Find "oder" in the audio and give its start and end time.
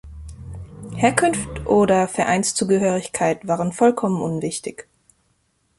1.67-2.07